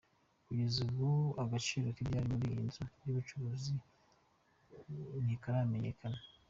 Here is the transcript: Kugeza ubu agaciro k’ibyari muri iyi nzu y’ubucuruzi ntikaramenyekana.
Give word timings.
Kugeza 0.45 0.77
ubu 0.87 1.09
agaciro 1.43 1.87
k’ibyari 1.95 2.25
muri 2.31 2.45
iyi 2.49 2.57
nzu 2.65 2.83
y’ubucuruzi 3.05 3.73
ntikaramenyekana. 5.23 6.19